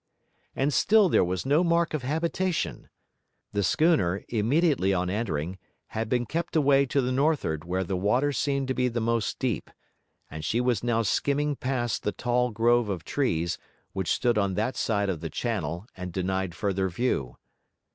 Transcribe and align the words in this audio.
And 0.55 0.73
still 0.73 1.09
there 1.09 1.23
was 1.23 1.45
no 1.45 1.63
mark 1.63 1.93
of 1.93 2.01
habitation. 2.01 2.89
The 3.53 3.61
schooner, 3.61 4.23
immediately 4.29 4.95
on 4.95 5.11
entering, 5.11 5.59
had 5.89 6.09
been 6.09 6.25
kept 6.25 6.55
away 6.55 6.87
to 6.87 7.01
the 7.01 7.11
nor'ard 7.11 7.65
where 7.65 7.83
the 7.83 7.95
water 7.95 8.31
seemed 8.31 8.67
to 8.69 8.73
be 8.73 8.87
the 8.87 8.99
most 8.99 9.37
deep; 9.37 9.69
and 10.27 10.43
she 10.43 10.59
was 10.59 10.83
now 10.83 11.03
skimming 11.03 11.55
past 11.55 12.01
the 12.01 12.13
tall 12.13 12.49
grove 12.49 12.89
of 12.89 13.05
trees, 13.05 13.59
which 13.93 14.11
stood 14.11 14.39
on 14.39 14.55
that 14.55 14.75
side 14.75 15.07
of 15.07 15.19
the 15.21 15.29
channel 15.29 15.85
and 15.95 16.11
denied 16.11 16.55
further 16.55 16.89
view. 16.89 17.37